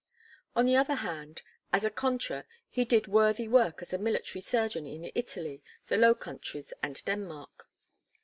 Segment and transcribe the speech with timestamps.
[0.55, 4.87] On the other hand, as a contra he did worthy work as a military surgeon
[4.87, 7.67] in Italy, the Low Countries and Denmark.